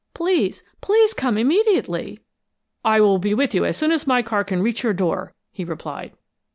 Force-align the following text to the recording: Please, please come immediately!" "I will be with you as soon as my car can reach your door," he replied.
Please, 0.15 0.63
please 0.81 1.13
come 1.13 1.37
immediately!" 1.37 2.19
"I 2.83 2.99
will 3.01 3.19
be 3.19 3.35
with 3.35 3.53
you 3.53 3.65
as 3.65 3.77
soon 3.77 3.91
as 3.91 4.07
my 4.07 4.23
car 4.23 4.43
can 4.43 4.63
reach 4.63 4.81
your 4.81 4.93
door," 4.93 5.35
he 5.51 5.63
replied. 5.63 6.13